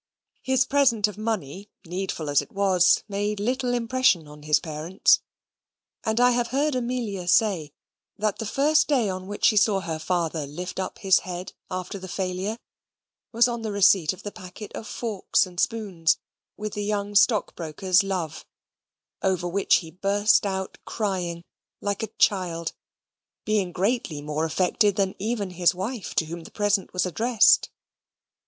His 0.41 0.65
present 0.65 1.07
of 1.07 1.15
money, 1.15 1.69
needful 1.85 2.27
as 2.27 2.41
it 2.41 2.51
was, 2.51 3.03
made 3.07 3.39
little 3.39 3.71
impression 3.71 4.27
on 4.27 4.41
his 4.41 4.59
parents; 4.59 5.21
and 6.03 6.19
I 6.19 6.31
have 6.31 6.47
heard 6.47 6.73
Amelia 6.73 7.27
say 7.27 7.71
that 8.17 8.39
the 8.39 8.47
first 8.47 8.87
day 8.87 9.09
on 9.09 9.27
which 9.27 9.45
she 9.45 9.57
saw 9.57 9.79
her 9.81 9.99
father 9.99 10.47
lift 10.47 10.79
up 10.79 10.97
his 10.97 11.19
head 11.19 11.53
after 11.69 11.99
the 11.99 12.07
failure 12.07 12.57
was 13.31 13.47
on 13.47 13.61
the 13.61 13.71
receipt 13.71 14.11
of 14.11 14.23
the 14.23 14.31
packet 14.31 14.71
of 14.73 14.87
forks 14.87 15.45
and 15.45 15.59
spoons 15.59 16.17
with 16.57 16.73
the 16.73 16.83
young 16.83 17.13
stockbrokers' 17.13 18.01
love, 18.01 18.43
over 19.21 19.47
which 19.47 19.75
he 19.85 19.91
burst 19.91 20.47
out 20.47 20.79
crying 20.83 21.43
like 21.79 22.01
a 22.01 22.07
child, 22.17 22.73
being 23.45 23.71
greatly 23.71 24.19
more 24.19 24.45
affected 24.45 24.95
than 24.95 25.13
even 25.19 25.51
his 25.51 25.75
wife, 25.75 26.15
to 26.15 26.25
whom 26.25 26.39
the 26.43 26.49
present 26.49 26.91
was 26.91 27.05
addressed. 27.05 27.69